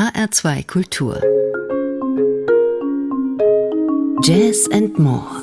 HR2 0.00 0.66
Kultur. 0.66 1.20
Jazz 4.22 4.66
and 4.72 4.98
More. 4.98 5.42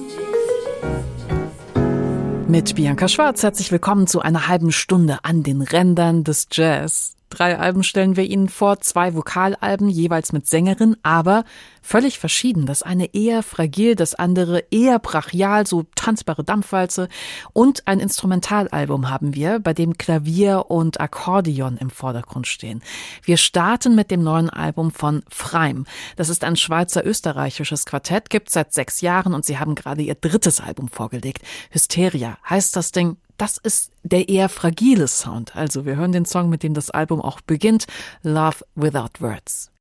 Mit 2.48 2.74
Bianca 2.74 3.08
Schwarz 3.08 3.44
herzlich 3.44 3.72
willkommen 3.72 4.08
zu 4.08 4.20
einer 4.20 4.48
halben 4.48 4.72
Stunde 4.72 5.20
an 5.22 5.44
den 5.44 5.62
Rändern 5.62 6.24
des 6.24 6.48
Jazz. 6.52 7.17
Drei 7.38 7.60
Alben 7.60 7.84
stellen 7.84 8.16
wir 8.16 8.24
Ihnen 8.24 8.50
vor, 8.50 8.80
zwei 8.80 9.14
Vokalalben, 9.14 9.90
jeweils 9.90 10.34
mit 10.34 10.48
Sängerin, 10.48 10.98
aber 11.04 11.44
völlig 11.84 12.18
verschieden. 12.18 12.66
Das 12.66 12.82
eine 12.82 13.14
eher 13.14 13.44
fragil, 13.44 13.94
das 13.94 14.16
andere 14.16 14.64
eher 14.72 14.98
brachial, 14.98 15.68
so 15.68 15.84
tanzbare 15.94 16.44
Dampfwalze. 16.44 17.10
Und 17.54 17.88
ein 17.88 18.00
Instrumentalalbum 18.00 19.12
haben 19.12 19.36
wir, 19.36 19.60
bei 19.60 19.76
dem 19.76 20.00
Klavier 20.00 20.66
und 20.70 21.00
Akkordeon 21.00 21.78
im 21.78 21.92
Vordergrund 21.92 22.48
stehen. 22.48 22.82
Wir 23.22 23.38
starten 23.38 23.94
mit 23.94 24.10
dem 24.10 24.24
neuen 24.24 24.50
Album 24.50 24.90
von 24.90 25.22
Freim. 25.30 25.86
Das 26.16 26.30
ist 26.30 26.44
ein 26.44 26.56
Schweizer-österreichisches 26.56 27.86
Quartett, 27.86 28.32
gibt 28.32 28.50
seit 28.50 28.74
sechs 28.74 29.02
Jahren 29.02 29.36
und 29.36 29.46
sie 29.46 29.60
haben 29.60 29.76
gerade 29.76 30.02
ihr 30.02 30.16
drittes 30.16 30.60
Album 30.60 30.88
vorgelegt. 30.88 31.44
Hysteria 31.70 32.40
heißt 32.50 32.76
das 32.76 32.92
Ding 32.92 33.18
das 33.38 33.58
ist 33.58 33.92
der 34.04 34.30
eher 34.30 34.50
fragile 34.50 35.08
Sound. 35.08 35.56
Also 35.56 35.86
wir 35.86 35.96
hören 35.96 36.12
den 36.12 36.26
Song, 36.26 36.50
mit 36.50 36.64
dem 36.64 36.74
das 36.74 36.90
Album 36.90 37.22
auch 37.22 37.42
beginnt, 37.42 37.88
Love 38.24 38.66
Without 38.76 39.20
Words. 39.20 39.72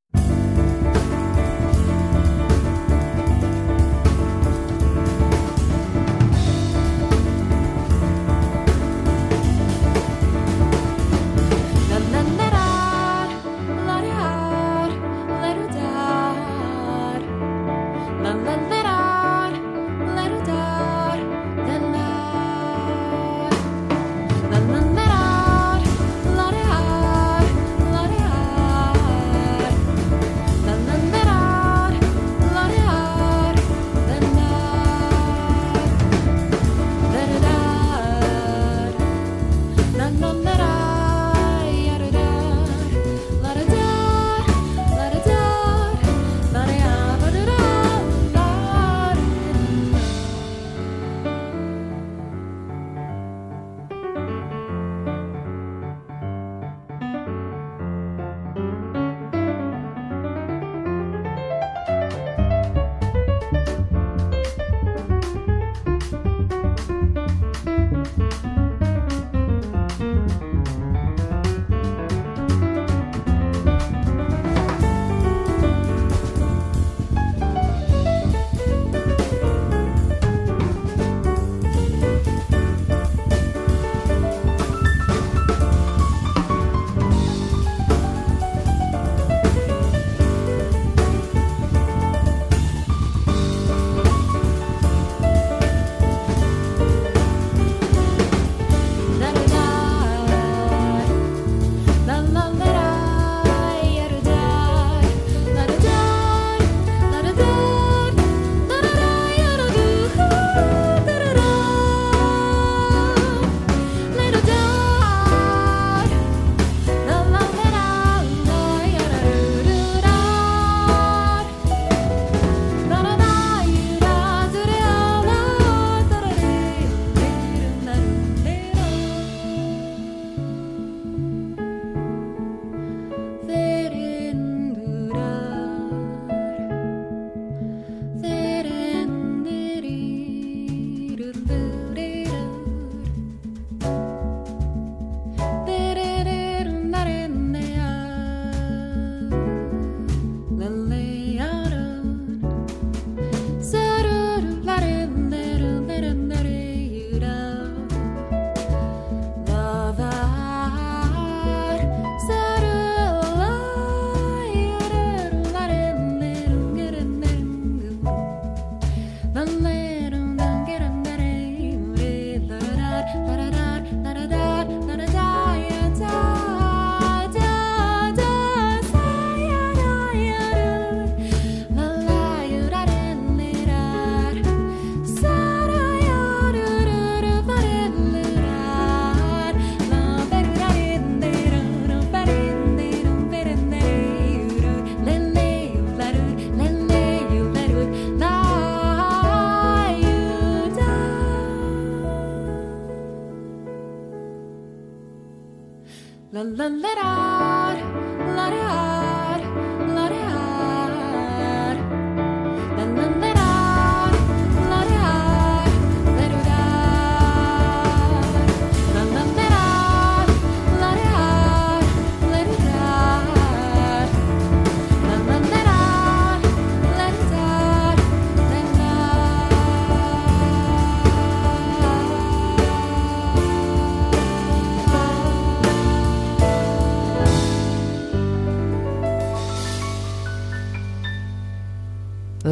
La 206.54 206.68
la 206.68 206.92
la 206.94 207.35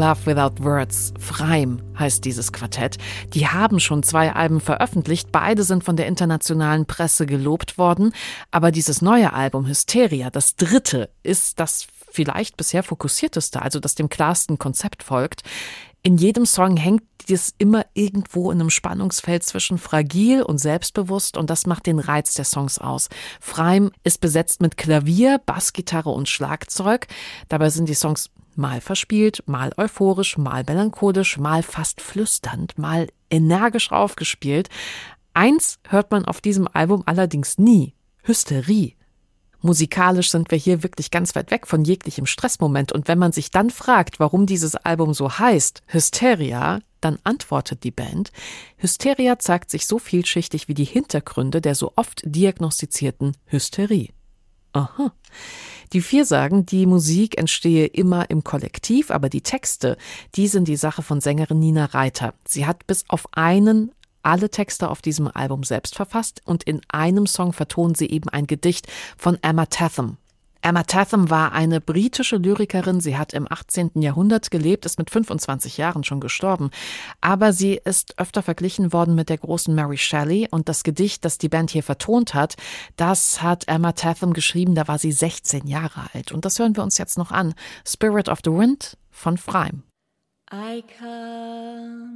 Love 0.04 0.26
Without 0.26 0.62
Words, 0.62 1.14
Freim 1.18 1.80
heißt 1.98 2.26
dieses 2.26 2.52
Quartett. 2.52 2.98
Die 3.32 3.48
haben 3.48 3.80
schon 3.80 4.02
zwei 4.02 4.34
Alben 4.34 4.60
veröffentlicht, 4.60 5.32
beide 5.32 5.62
sind 5.62 5.82
von 5.82 5.96
der 5.96 6.08
internationalen 6.08 6.84
Presse 6.84 7.24
gelobt 7.24 7.78
worden, 7.78 8.12
aber 8.50 8.70
dieses 8.70 9.00
neue 9.00 9.32
Album 9.32 9.66
Hysteria, 9.66 10.28
das 10.28 10.56
dritte, 10.56 11.08
ist 11.22 11.58
das 11.58 11.86
vielleicht 12.10 12.58
bisher 12.58 12.82
fokussierteste, 12.82 13.62
also 13.62 13.80
das 13.80 13.94
dem 13.94 14.10
klarsten 14.10 14.58
Konzept 14.58 15.02
folgt. 15.02 15.40
In 16.02 16.18
jedem 16.18 16.44
Song 16.44 16.76
hängt 16.76 17.04
das 17.30 17.54
immer 17.56 17.86
irgendwo 17.94 18.50
in 18.50 18.60
einem 18.60 18.68
Spannungsfeld 18.68 19.42
zwischen 19.42 19.78
fragil 19.78 20.42
und 20.42 20.58
selbstbewusst 20.58 21.38
und 21.38 21.48
das 21.48 21.64
macht 21.64 21.86
den 21.86 21.98
Reiz 21.98 22.34
der 22.34 22.44
Songs 22.44 22.78
aus. 22.78 23.08
Freim 23.40 23.90
ist 24.02 24.20
besetzt 24.20 24.60
mit 24.60 24.76
Klavier, 24.76 25.40
Bassgitarre 25.46 26.10
und 26.10 26.28
Schlagzeug. 26.28 27.06
Dabei 27.48 27.70
sind 27.70 27.88
die 27.88 27.94
Songs 27.94 28.28
mal 28.58 28.80
verspielt, 28.80 29.42
mal 29.46 29.72
euphorisch, 29.76 30.38
mal 30.38 30.64
melancholisch, 30.66 31.38
mal 31.38 31.62
fast 31.62 32.00
flüsternd, 32.00 32.78
mal 32.78 33.08
energisch 33.30 33.92
aufgespielt. 33.92 34.68
Eins 35.34 35.78
hört 35.88 36.10
man 36.10 36.24
auf 36.24 36.40
diesem 36.40 36.68
Album 36.72 37.02
allerdings 37.06 37.58
nie. 37.58 37.94
Hysterie. 38.22 38.94
Musikalisch 39.60 40.30
sind 40.30 40.50
wir 40.50 40.58
hier 40.58 40.82
wirklich 40.82 41.10
ganz 41.10 41.34
weit 41.34 41.50
weg 41.50 41.66
von 41.66 41.84
jeglichem 41.84 42.26
Stressmoment. 42.26 42.92
Und 42.92 43.08
wenn 43.08 43.18
man 43.18 43.32
sich 43.32 43.50
dann 43.50 43.70
fragt, 43.70 44.20
warum 44.20 44.44
dieses 44.44 44.76
Album 44.76 45.14
so 45.14 45.38
heißt, 45.38 45.82
Hysteria, 45.86 46.80
dann 47.00 47.18
antwortet 47.24 47.84
die 47.84 47.90
Band, 47.90 48.30
Hysteria 48.76 49.38
zeigt 49.38 49.70
sich 49.70 49.86
so 49.86 49.98
vielschichtig 49.98 50.68
wie 50.68 50.74
die 50.74 50.84
Hintergründe 50.84 51.60
der 51.60 51.74
so 51.74 51.92
oft 51.96 52.22
diagnostizierten 52.24 53.36
Hysterie. 53.46 54.10
Aha. 54.74 55.12
Die 55.92 56.00
vier 56.00 56.24
sagen, 56.24 56.66
die 56.66 56.86
Musik 56.86 57.38
entstehe 57.38 57.86
immer 57.86 58.28
im 58.28 58.42
Kollektiv, 58.42 59.12
aber 59.12 59.28
die 59.28 59.42
Texte, 59.42 59.96
die 60.34 60.48
sind 60.48 60.66
die 60.66 60.76
Sache 60.76 61.02
von 61.02 61.20
Sängerin 61.20 61.60
Nina 61.60 61.84
Reiter. 61.86 62.34
Sie 62.44 62.66
hat 62.66 62.86
bis 62.86 63.04
auf 63.08 63.26
einen 63.32 63.92
alle 64.24 64.50
Texte 64.50 64.90
auf 64.90 65.02
diesem 65.02 65.28
Album 65.28 65.62
selbst 65.62 65.94
verfasst 65.94 66.42
und 66.44 66.64
in 66.64 66.80
einem 66.88 67.26
Song 67.26 67.52
vertonen 67.52 67.94
sie 67.94 68.10
eben 68.10 68.28
ein 68.28 68.46
Gedicht 68.46 68.88
von 69.16 69.38
Emma 69.42 69.66
Tatham. 69.66 70.16
Emma 70.64 70.82
Tatham 70.82 71.28
war 71.28 71.52
eine 71.52 71.78
britische 71.82 72.38
Lyrikerin. 72.38 72.98
Sie 72.98 73.18
hat 73.18 73.34
im 73.34 73.46
18. 73.52 73.90
Jahrhundert 73.96 74.50
gelebt, 74.50 74.86
ist 74.86 74.96
mit 74.96 75.10
25 75.10 75.76
Jahren 75.76 76.04
schon 76.04 76.20
gestorben. 76.20 76.70
Aber 77.20 77.52
sie 77.52 77.78
ist 77.84 78.18
öfter 78.18 78.42
verglichen 78.42 78.94
worden 78.94 79.14
mit 79.14 79.28
der 79.28 79.36
großen 79.36 79.74
Mary 79.74 79.98
Shelley. 79.98 80.48
Und 80.50 80.70
das 80.70 80.82
Gedicht, 80.82 81.26
das 81.26 81.36
die 81.36 81.50
Band 81.50 81.70
hier 81.70 81.82
vertont 81.82 82.32
hat, 82.32 82.56
das 82.96 83.42
hat 83.42 83.68
Emma 83.68 83.92
Tatham 83.92 84.32
geschrieben. 84.32 84.74
Da 84.74 84.88
war 84.88 84.98
sie 84.98 85.12
16 85.12 85.66
Jahre 85.66 86.08
alt. 86.14 86.32
Und 86.32 86.46
das 86.46 86.58
hören 86.58 86.74
wir 86.74 86.82
uns 86.82 86.96
jetzt 86.96 87.18
noch 87.18 87.30
an. 87.30 87.52
Spirit 87.86 88.30
of 88.30 88.38
the 88.42 88.50
Wind 88.50 88.96
von 89.10 89.36
Freim. 89.36 89.82
I 90.50 90.82
come, 90.98 92.06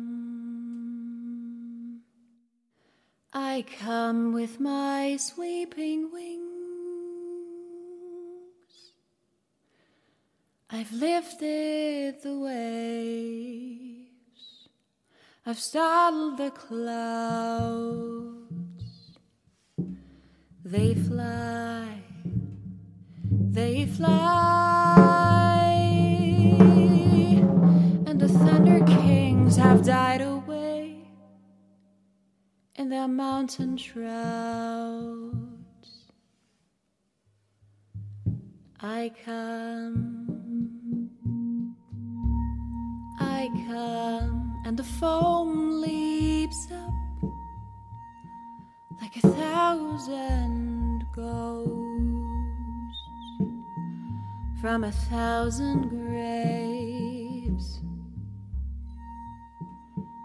I 3.35 3.63
come 3.85 4.35
with 4.35 4.59
my 4.59 5.19
sweeping 5.19 6.11
wings. 6.11 6.58
I've 10.71 10.93
lifted 10.93 12.21
the 12.23 12.39
waves, 12.39 14.09
I've 15.47 15.59
startled 15.59 16.37
the 16.37 16.51
clouds. 16.51 18.35
They 20.63 20.95
fly, 20.95 22.03
they 23.25 23.87
fly, 23.87 24.11
and 28.07 28.21
the 28.21 28.29
Thunder 28.29 28.85
Kings 28.85 29.57
have 29.57 29.83
died 29.87 30.21
away 30.21 30.99
in 32.75 32.91
their 32.91 33.09
mountain 33.09 33.79
shrouds. 33.79 35.39
I 38.81 39.13
come. 39.25 40.48
Come 43.49 43.77
um, 43.77 44.63
and 44.67 44.77
the 44.77 44.85
foam 44.85 45.81
leaps 45.81 46.69
up 46.71 46.93
like 49.01 49.17
a 49.17 49.21
thousand 49.21 51.07
ghosts 51.17 51.73
from 54.61 54.85
a 54.85 54.93
thousand 54.93 55.89
graves. 55.89 57.81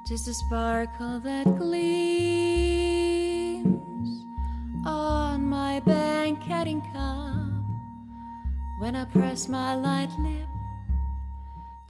Just 0.05 0.27
a 0.27 0.33
sparkle 0.33 1.21
that 1.21 1.45
gleams 1.57 2.03
on 4.85 5.45
my 5.45 5.79
banqueting 5.79 6.81
cup 6.91 7.63
when 8.79 8.97
I 8.97 9.05
press 9.05 9.47
my 9.47 9.75
light 9.75 10.11
lip 10.19 10.52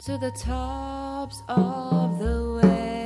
to 0.04 0.18
the 0.18 0.32
tops 0.32 1.44
of 1.48 2.20
the 2.20 2.60
waves. 2.62 3.03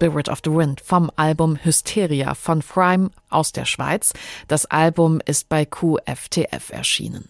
Spirit 0.00 0.30
of 0.30 0.40
the 0.42 0.50
Wind 0.50 0.80
vom 0.80 1.10
Album 1.16 1.58
Hysteria 1.62 2.34
von 2.34 2.62
Frime 2.62 3.10
aus 3.28 3.52
der 3.52 3.66
Schweiz. 3.66 4.14
Das 4.48 4.64
Album 4.64 5.20
ist 5.26 5.50
bei 5.50 5.66
QFTF 5.66 6.70
erschienen. 6.70 7.28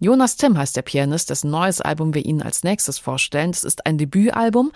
Jonas 0.00 0.36
Tim 0.36 0.58
heißt 0.58 0.76
der 0.76 0.82
Pianist, 0.82 1.30
dessen 1.30 1.50
neues 1.50 1.80
Album 1.80 2.12
wir 2.12 2.26
Ihnen 2.26 2.42
als 2.42 2.62
nächstes 2.62 2.98
vorstellen. 2.98 3.52
Das 3.52 3.64
ist 3.64 3.86
ein 3.86 3.96
Debütalbum, 3.96 4.72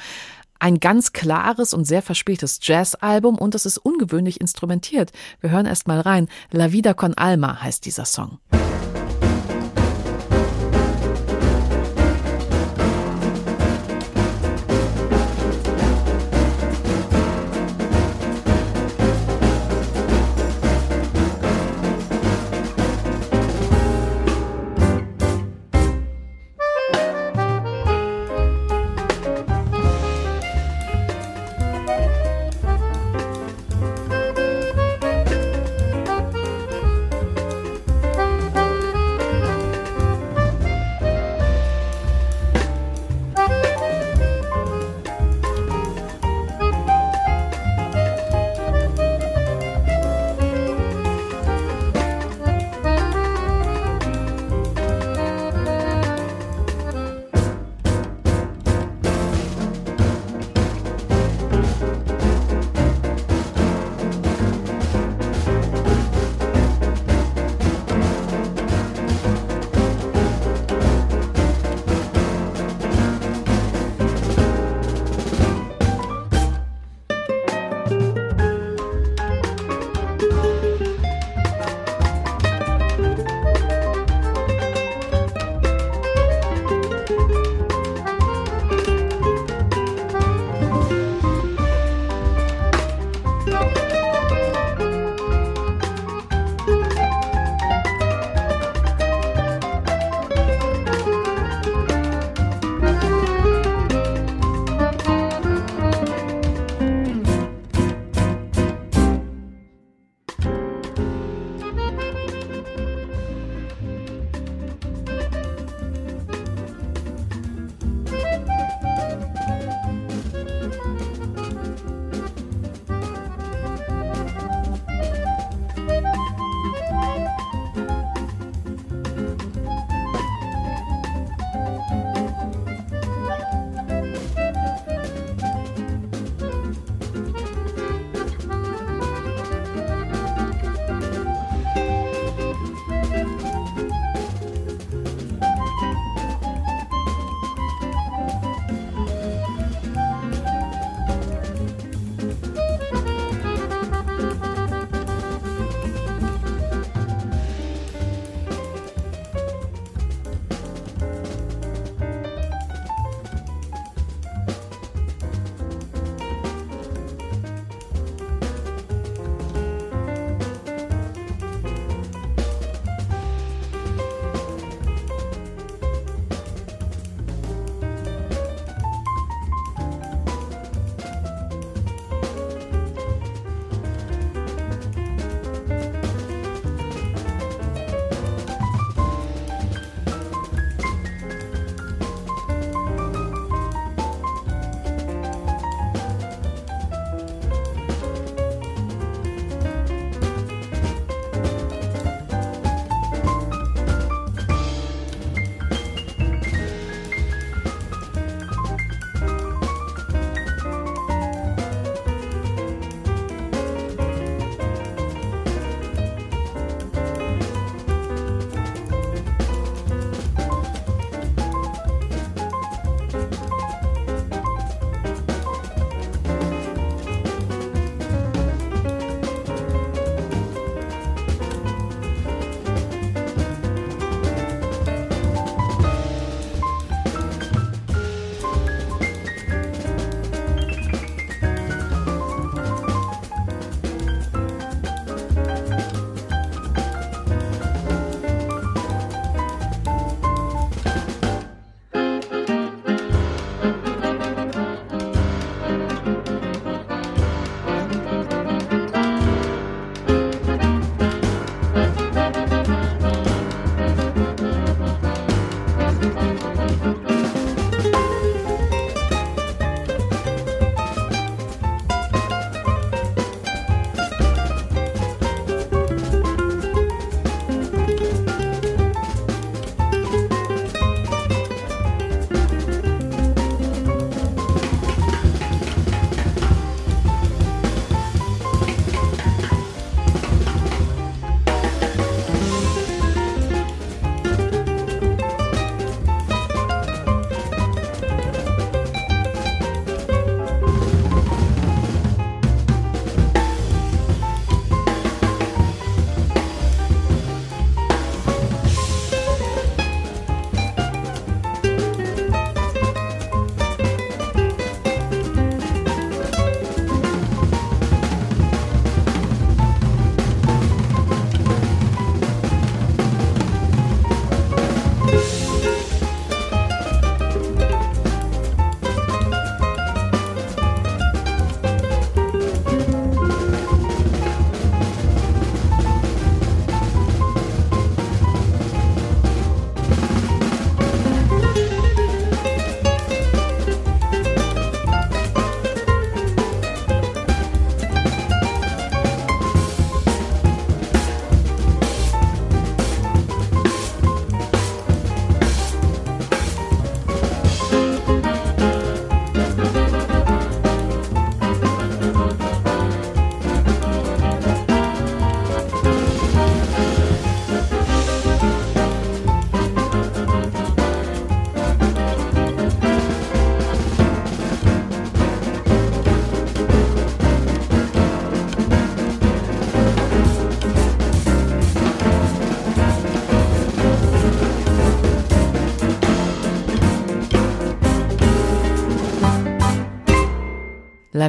ein 0.59 0.81
ganz 0.81 1.13
klares 1.13 1.75
und 1.75 1.85
sehr 1.85 2.01
verspieltes 2.01 2.61
Jazzalbum 2.63 3.37
und 3.37 3.55
es 3.55 3.67
ist 3.67 3.77
ungewöhnlich 3.77 4.41
instrumentiert. 4.41 5.13
Wir 5.41 5.51
hören 5.51 5.67
erst 5.67 5.87
mal 5.87 6.01
rein. 6.01 6.29
La 6.51 6.73
Vida 6.73 6.95
con 6.95 7.13
Alma 7.13 7.61
heißt 7.61 7.85
dieser 7.85 8.07
Song. 8.07 8.39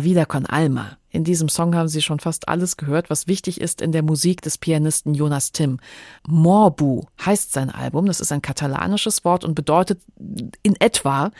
Vida 0.03 0.25
con 0.25 0.45
Alma. 0.45 0.97
In 1.09 1.23
diesem 1.23 1.49
Song 1.49 1.75
haben 1.75 1.87
Sie 1.87 2.01
schon 2.01 2.19
fast 2.19 2.47
alles 2.47 2.77
gehört, 2.77 3.09
was 3.09 3.27
wichtig 3.27 3.59
ist 3.59 3.81
in 3.81 3.91
der 3.91 4.03
Musik 4.03 4.41
des 4.41 4.57
Pianisten 4.57 5.13
Jonas 5.13 5.51
Tim. 5.51 5.79
Morbu 6.27 7.03
heißt 7.25 7.51
sein 7.51 7.69
Album. 7.69 8.05
Das 8.05 8.19
ist 8.19 8.31
ein 8.31 8.41
katalanisches 8.41 9.25
Wort 9.25 9.43
und 9.43 9.55
bedeutet 9.55 10.01
in 10.61 10.75
etwa 10.79 11.31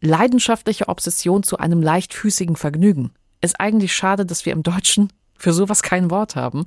leidenschaftliche 0.00 0.88
Obsession 0.88 1.42
zu 1.42 1.58
einem 1.58 1.82
leichtfüßigen 1.82 2.56
Vergnügen. 2.56 3.10
Ist 3.40 3.60
eigentlich 3.60 3.92
schade, 3.92 4.24
dass 4.24 4.46
wir 4.46 4.52
im 4.52 4.62
Deutschen 4.62 5.12
für 5.38 5.52
sowas 5.52 5.82
kein 5.82 6.10
Wort 6.10 6.36
haben. 6.36 6.64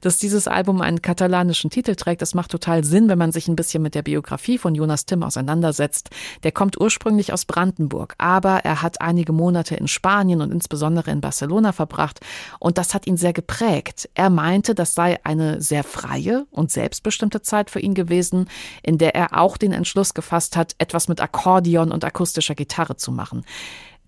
Dass 0.00 0.18
dieses 0.18 0.48
Album 0.48 0.80
einen 0.80 1.00
katalanischen 1.02 1.70
Titel 1.70 1.94
trägt, 1.94 2.20
das 2.20 2.34
macht 2.34 2.50
total 2.50 2.84
Sinn, 2.84 3.08
wenn 3.08 3.18
man 3.18 3.32
sich 3.32 3.48
ein 3.48 3.56
bisschen 3.56 3.82
mit 3.82 3.94
der 3.94 4.02
Biografie 4.02 4.58
von 4.58 4.74
Jonas 4.74 5.06
Tim 5.06 5.22
auseinandersetzt. 5.22 6.10
Der 6.42 6.52
kommt 6.52 6.80
ursprünglich 6.80 7.32
aus 7.32 7.44
Brandenburg, 7.44 8.14
aber 8.18 8.64
er 8.64 8.82
hat 8.82 9.00
einige 9.00 9.32
Monate 9.32 9.76
in 9.76 9.88
Spanien 9.88 10.42
und 10.42 10.52
insbesondere 10.52 11.10
in 11.10 11.20
Barcelona 11.20 11.72
verbracht 11.72 12.20
und 12.58 12.78
das 12.78 12.94
hat 12.94 13.06
ihn 13.06 13.16
sehr 13.16 13.32
geprägt. 13.32 14.08
Er 14.14 14.30
meinte, 14.30 14.74
das 14.74 14.94
sei 14.94 15.18
eine 15.24 15.60
sehr 15.60 15.84
freie 15.84 16.46
und 16.50 16.70
selbstbestimmte 16.70 17.42
Zeit 17.42 17.70
für 17.70 17.80
ihn 17.80 17.94
gewesen, 17.94 18.48
in 18.82 18.98
der 18.98 19.14
er 19.14 19.38
auch 19.38 19.56
den 19.56 19.72
Entschluss 19.72 20.14
gefasst 20.14 20.56
hat, 20.56 20.74
etwas 20.78 21.08
mit 21.08 21.20
Akkordeon 21.20 21.92
und 21.92 22.04
akustischer 22.04 22.54
Gitarre 22.54 22.96
zu 22.96 23.12
machen. 23.12 23.44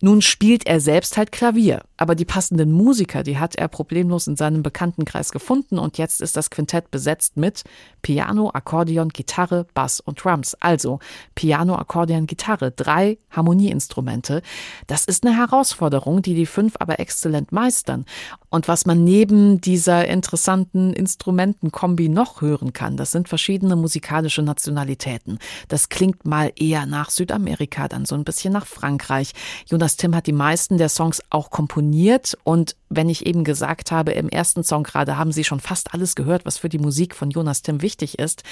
Nun 0.03 0.23
spielt 0.23 0.67
er 0.67 0.81
selbst 0.81 1.19
halt 1.19 1.31
Klavier, 1.31 1.83
aber 1.99 2.15
die 2.15 2.25
passenden 2.25 2.73
Musiker, 2.73 3.23
die 3.23 3.39
hat 3.39 3.57
er 3.57 3.69
problemlos 3.69 4.27
in 4.27 4.37
seinem 4.37 4.63
Bekanntenkreis 4.63 5.31
gefunden 5.31 5.79
und 5.79 5.99
jetzt 5.99 6.23
ist 6.23 6.39
das 6.39 6.49
Quintett 6.49 6.91
besetzt 6.91 7.37
mit 7.37 7.65
Piano, 8.01 8.51
Akkordeon, 8.51 9.11
Gitarre, 9.11 9.67
Bass 9.75 10.01
und 10.01 10.25
Drums. 10.25 10.57
Also 10.61 11.01
Piano, 11.35 11.77
Akkordeon, 11.77 12.27
Gitarre, 12.27 12.71
drei 12.71 13.19
Harmonieinstrumente. 13.31 14.41
Das 14.87 15.05
ist 15.05 15.27
eine 15.27 15.37
Herausforderung, 15.37 16.23
die 16.23 16.35
die 16.35 16.47
fünf 16.47 16.77
aber 16.79 16.99
exzellent 16.99 17.53
meistern. 17.53 18.07
Und 18.49 18.69
was 18.69 18.87
man 18.87 19.05
neben 19.05 19.61
dieser 19.61 20.09
interessanten 20.09 20.95
Instrumentenkombi 20.95 22.09
noch 22.09 22.41
hören 22.41 22.73
kann, 22.73 22.97
das 22.97 23.13
sind 23.13 23.29
verschiedene 23.29 23.77
musikalische 23.77 24.43
Nationalitäten. 24.43 25.39
Das 25.69 25.91
klingt 25.91 26.25
mal 26.25 26.53
eher 26.57 26.87
nach 26.87 27.11
Südamerika, 27.11 27.87
dann 27.89 28.07
so 28.07 28.15
ein 28.15 28.25
bisschen 28.25 28.53
nach 28.55 28.67
Frankreich. 28.67 29.33
Jonas 29.67 29.90
Jonas 29.91 29.97
Tim 29.97 30.15
hat 30.15 30.29
die 30.29 30.33
meisten 30.33 30.79
der 30.79 30.89
Songs 30.89 31.21
auch 31.31 31.51
komponiert 31.51 32.39
und 32.45 32.77
wenn 32.91 33.09
ich 33.09 33.27
eben 33.27 33.43
gesagt 33.43 33.91
habe, 33.91 34.13
im 34.13 34.29
ersten 34.29 34.63
Song 34.63 34.85
gerade 34.85 35.19
haben 35.19 35.33
Sie 35.33 35.43
schon 35.43 35.59
fast 35.59 35.95
alles 35.95 36.15
gehört, 36.15 36.45
was 36.45 36.59
für 36.59 36.69
die 36.69 36.79
Musik 36.79 37.17
von 37.17 37.31
Jonas 37.31 37.63
Tim 37.63 37.83
wichtig 37.83 38.21
ist, 38.21 38.45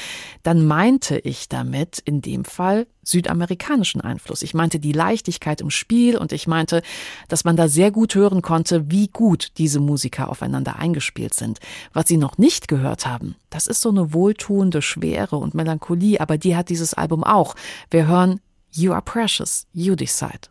dann 0.43 0.67
meinte 0.67 1.17
ich 1.19 1.49
damit 1.49 2.01
in 2.01 2.23
dem 2.23 2.45
Fall 2.45 2.89
südamerikanischen 3.05 4.01
Einfluss. 4.01 4.43
Ich 4.43 4.53
meinte 4.53 4.81
die 4.81 4.91
Leichtigkeit 4.91 5.61
im 5.61 5.71
Spiel 5.71 6.17
und 6.17 6.33
ich 6.33 6.49
meinte, 6.49 6.83
dass 7.29 7.45
man 7.45 7.57
da 7.57 7.69
sehr 7.69 7.93
gut 7.93 8.17
hören 8.17 8.43
konnte, 8.43 8.91
wie 8.91 9.07
gut 9.07 9.53
diese 9.59 9.79
Musiker 9.79 10.31
aufeinander 10.31 10.77
eingespielt 10.77 11.35
sind. 11.35 11.61
Was 11.93 12.09
Sie 12.09 12.17
noch 12.17 12.37
nicht 12.37 12.67
gehört 12.67 13.07
haben, 13.07 13.37
das 13.49 13.69
ist 13.69 13.81
so 13.81 13.91
eine 13.91 14.13
wohltuende 14.13 14.83
Schwere 14.83 15.37
und 15.37 15.55
Melancholie, 15.55 16.21
aber 16.21 16.37
die 16.37 16.57
hat 16.57 16.69
dieses 16.69 16.95
Album 16.95 17.23
auch. 17.23 17.55
Wir 17.93 18.09
hören 18.09 18.41
You 18.73 18.93
Are 18.93 19.03
Precious, 19.03 19.69
You 19.73 19.95
Decide. 19.95 20.49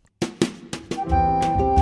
Música 1.10 1.77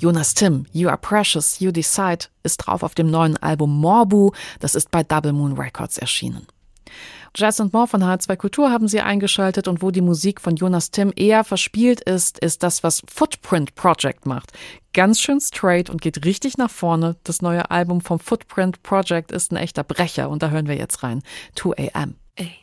Jonas 0.00 0.32
Tim, 0.32 0.64
You 0.72 0.88
Are 0.88 0.96
Precious, 0.96 1.60
You 1.60 1.72
Decide 1.72 2.26
ist 2.42 2.56
drauf 2.56 2.82
auf 2.82 2.94
dem 2.94 3.10
neuen 3.10 3.36
Album 3.36 3.78
Morbu, 3.80 4.32
das 4.58 4.74
ist 4.74 4.90
bei 4.90 5.02
Double 5.02 5.34
Moon 5.34 5.52
Records 5.52 5.98
erschienen. 5.98 6.46
Jazz 7.36 7.60
und 7.60 7.74
More 7.74 7.86
von 7.86 8.02
H2 8.02 8.36
Kultur 8.36 8.72
haben 8.72 8.88
Sie 8.88 9.02
eingeschaltet 9.02 9.68
und 9.68 9.82
wo 9.82 9.90
die 9.90 10.00
Musik 10.00 10.40
von 10.40 10.56
Jonas 10.56 10.90
Tim 10.90 11.12
eher 11.14 11.44
verspielt 11.44 12.00
ist, 12.00 12.38
ist 12.38 12.62
das, 12.62 12.82
was 12.82 13.02
Footprint 13.12 13.74
Project 13.74 14.24
macht. 14.24 14.52
Ganz 14.94 15.20
schön 15.20 15.38
straight 15.38 15.90
und 15.90 16.00
geht 16.00 16.24
richtig 16.24 16.56
nach 16.56 16.70
vorne. 16.70 17.16
Das 17.22 17.42
neue 17.42 17.70
Album 17.70 18.00
vom 18.00 18.18
Footprint 18.18 18.82
Project 18.82 19.30
ist 19.30 19.52
ein 19.52 19.56
echter 19.56 19.84
Brecher 19.84 20.30
und 20.30 20.42
da 20.42 20.48
hören 20.48 20.66
wir 20.66 20.76
jetzt 20.76 21.02
rein. 21.02 21.22
2 21.56 21.90
AM. 21.92 22.14
Ey. 22.36 22.56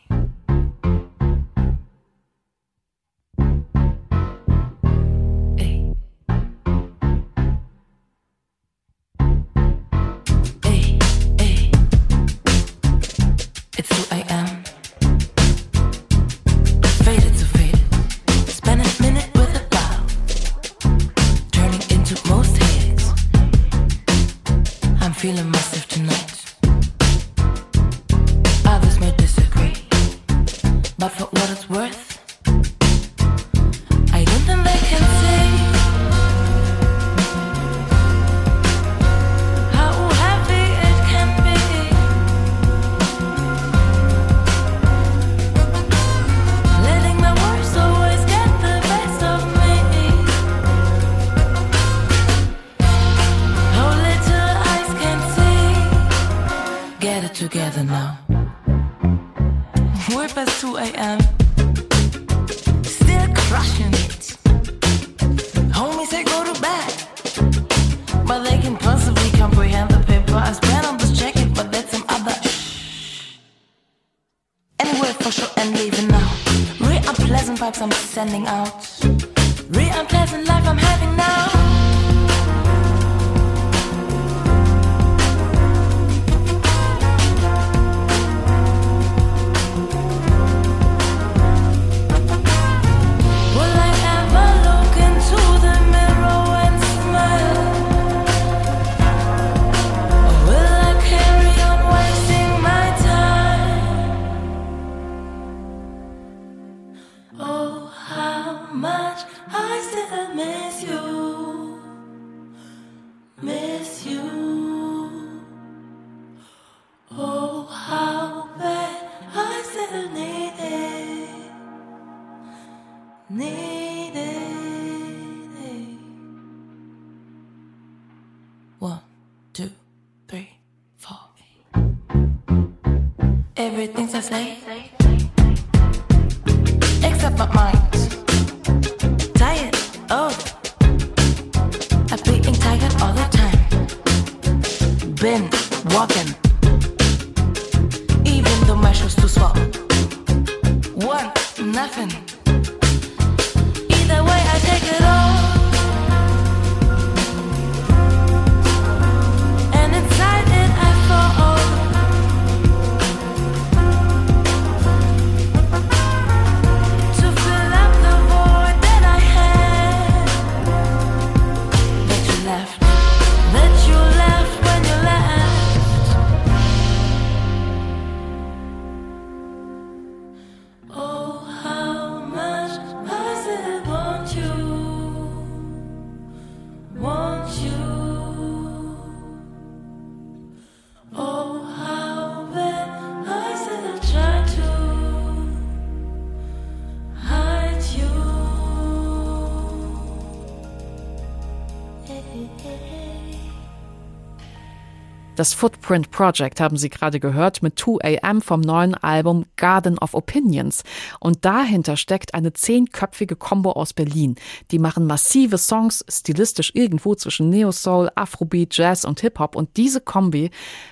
Das 205.38 205.54
Footprint 205.54 206.10
Project 206.10 206.60
haben 206.60 206.78
Sie 206.78 206.89
gerade 206.89 207.19
gehört 207.19 207.62
mit 207.62 207.78
2 207.78 208.19
AM 208.23 208.41
vom 208.41 208.60
neuen 208.60 208.95
Album 208.95 209.45
Garden 209.56 210.00
of 210.00 210.15
Opinions. 210.15 210.84
Und 211.19 211.45
dahinter 211.45 211.95
steckt 211.95 212.34
eine 212.34 212.54
zehnköpfige 212.54 213.36
Combo 213.36 213.73
aus 213.73 213.93
Berlin. 213.93 214.34
Die 214.71 214.80
machen 214.80 215.06
massive 215.06 215.60
Songs, 215.60 216.04
stilistisch 216.10 216.71
irgendwo 216.73 217.13
zwischen 217.13 217.52
Neo-Soul, 217.52 218.10
Afrobeat, 218.15 218.76
Jazz 218.76 219.06
und 219.06 219.21
Hip-Hop. 219.21 219.56
Und 219.56 219.78
diese 219.78 220.02
Kombi 220.02 220.50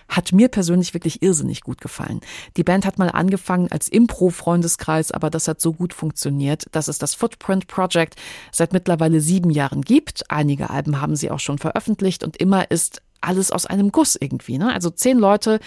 hat 0.10 0.32
mir 0.32 0.48
persönlich 0.48 0.94
wirklich 0.94 1.24
irrsinnig 1.24 1.62
gut 1.62 1.82
gefallen. 1.82 2.22
Die 2.56 2.64
Band 2.64 2.86
hat 2.86 3.00
mal 3.00 3.10
angefangen 3.10 3.72
als 3.72 3.88
Impro-Freundeskreis, 3.88 5.12
aber 5.12 5.32
das 5.32 5.48
hat 5.48 5.60
so 5.60 5.74
gut 5.74 5.92
funktioniert, 5.92 6.66
dass 6.72 6.88
es 6.88 7.00
das 7.00 7.16
Footprint 7.16 7.66
Project 7.66 8.16
seit 8.52 8.74
mittlerweile 8.74 9.22
sieben 9.22 9.50
Jahren 9.50 9.82
gibt. 9.82 10.30
Einige 10.30 10.70
Alben 10.70 11.02
haben 11.02 11.16
sie 11.16 11.32
auch 11.32 11.40
schon 11.40 11.58
veröffentlicht 11.58 12.24
und 12.24 12.38
immer 12.38 12.70
ist 12.70 13.02
alles 13.26 13.52
aus 13.52 13.66
einem 13.66 13.92
Guss 13.92 14.16
irgendwie. 14.16 14.58
Ne? 14.58 14.74
Also 14.74 14.90
zehn 14.90 15.18
Leute 15.18 15.60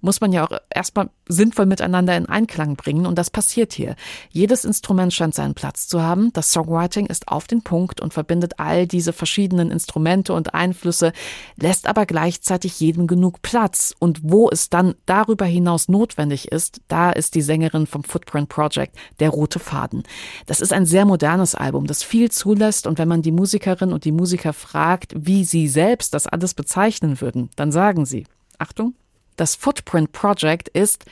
muss 0.00 0.20
man 0.20 0.32
ja 0.32 0.46
auch 0.46 0.56
erstmal 0.72 1.10
sinnvoll 1.28 1.66
miteinander 1.66 2.16
in 2.16 2.26
Einklang 2.26 2.76
bringen 2.76 3.06
und 3.06 3.16
das 3.18 3.30
passiert 3.30 3.72
hier. 3.72 3.96
Jedes 4.30 4.64
Instrument 4.64 5.12
scheint 5.12 5.34
seinen 5.34 5.54
Platz 5.54 5.88
zu 5.88 6.02
haben. 6.02 6.32
Das 6.32 6.52
Songwriting 6.52 7.06
ist 7.06 7.28
auf 7.28 7.46
den 7.46 7.62
Punkt 7.62 8.00
und 8.00 8.14
verbindet 8.14 8.54
all 8.58 8.86
diese 8.86 9.12
verschiedenen 9.12 9.70
Instrumente 9.70 10.32
und 10.32 10.54
Einflüsse, 10.54 11.12
lässt 11.56 11.88
aber 11.88 12.06
gleichzeitig 12.06 12.78
jedem 12.78 13.06
genug 13.06 13.42
Platz. 13.42 13.94
Und 13.98 14.20
wo 14.22 14.48
es 14.48 14.70
dann 14.70 14.94
darüber 15.06 15.44
hinaus 15.44 15.88
notwendig 15.88 16.52
ist, 16.52 16.80
da 16.88 17.10
ist 17.10 17.34
die 17.34 17.42
Sängerin 17.42 17.86
vom 17.86 18.04
Footprint 18.04 18.48
Project 18.48 18.96
der 19.18 19.30
rote 19.30 19.58
Faden. 19.58 20.04
Das 20.46 20.60
ist 20.60 20.72
ein 20.72 20.86
sehr 20.86 21.04
modernes 21.04 21.54
Album, 21.54 21.86
das 21.86 22.02
viel 22.02 22.30
zulässt 22.30 22.86
und 22.86 22.98
wenn 22.98 23.08
man 23.08 23.22
die 23.22 23.32
Musikerin 23.32 23.92
und 23.92 24.04
die 24.04 24.12
Musiker 24.12 24.52
fragt, 24.52 25.14
wie 25.16 25.44
sie 25.44 25.66
selbst 25.66 26.14
das 26.14 26.26
alles 26.26 26.54
bezeichnen 26.54 27.05
würden, 27.20 27.50
dann 27.56 27.72
sagen 27.72 28.06
sie, 28.06 28.26
Achtung, 28.58 28.94
das 29.36 29.54
Footprint 29.54 30.12
Project 30.12 30.68
ist 30.68 31.04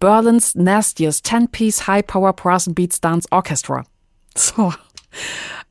Berlin's 0.00 0.54
nastiest 0.54 1.26
10-piece 1.26 1.86
high-power 1.86 2.32
brass 2.32 2.68
and 2.68 2.76
beats 2.76 3.00
dance 3.00 3.26
orchestra. 3.30 3.84
So. 4.36 4.72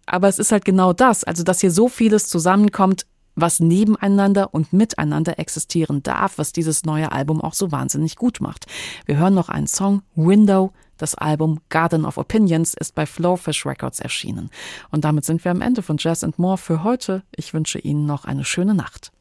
Aber 0.05 0.27
es 0.27 0.39
ist 0.39 0.51
halt 0.51 0.65
genau 0.65 0.93
das, 0.93 1.23
also 1.23 1.43
dass 1.43 1.61
hier 1.61 1.71
so 1.71 1.87
vieles 1.89 2.27
zusammenkommt, 2.27 3.05
was 3.35 3.59
nebeneinander 3.59 4.53
und 4.53 4.73
miteinander 4.73 5.37
existieren 5.37 6.01
darf, 6.01 6.37
was 6.37 6.53
dieses 6.53 6.85
neue 6.85 7.11
Album 7.11 7.39
auch 7.39 7.53
so 7.53 7.71
wahnsinnig 7.71 8.15
gut 8.15 8.41
macht. 8.41 8.65
Wir 9.05 9.17
hören 9.17 9.35
noch 9.35 9.49
einen 9.49 9.67
Song, 9.67 10.01
Window. 10.15 10.73
Das 10.97 11.13
Album 11.13 11.59
Garden 11.69 12.05
of 12.05 12.17
Opinions 12.17 12.73
ist 12.73 12.95
bei 12.95 13.05
Flowfish 13.05 13.67
Records 13.67 13.99
erschienen. 13.99 14.49
Und 14.89 15.05
damit 15.05 15.25
sind 15.25 15.45
wir 15.45 15.51
am 15.51 15.61
Ende 15.61 15.83
von 15.83 15.97
Jazz 15.99 16.23
and 16.23 16.39
More 16.39 16.57
für 16.57 16.83
heute. 16.83 17.21
Ich 17.35 17.53
wünsche 17.53 17.77
Ihnen 17.77 18.07
noch 18.07 18.25
eine 18.25 18.43
schöne 18.43 18.73
Nacht. 18.73 19.11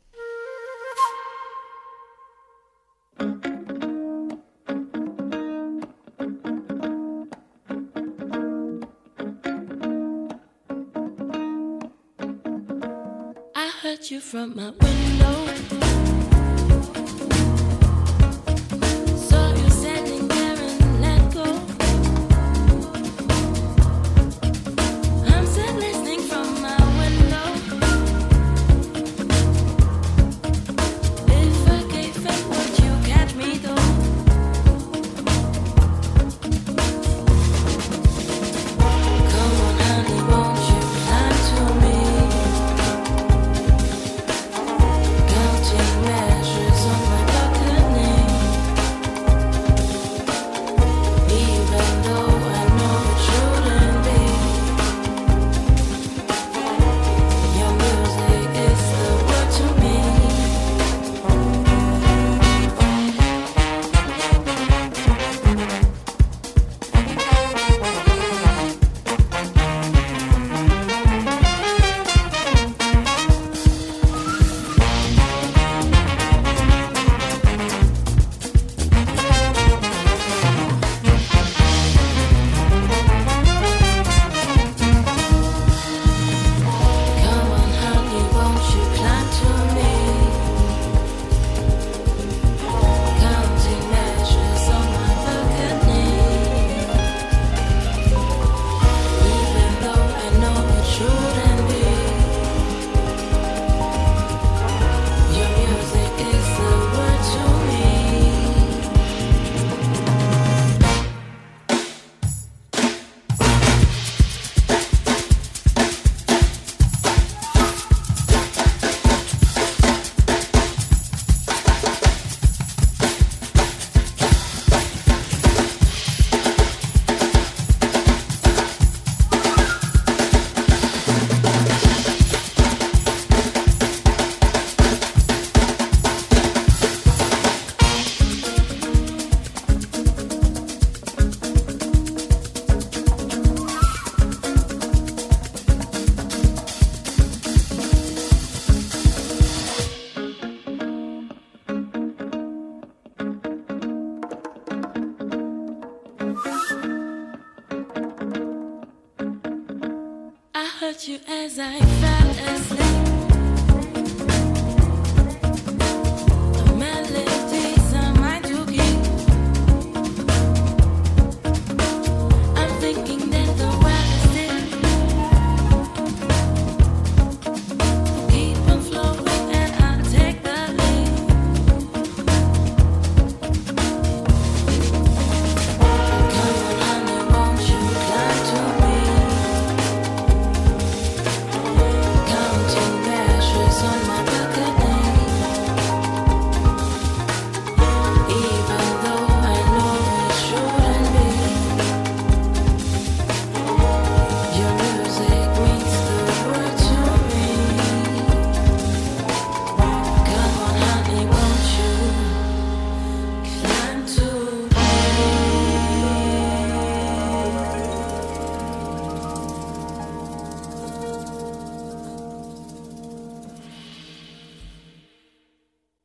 You 14.11 14.21
from 14.21 14.55
my 14.55 14.71
window. 14.71 15.76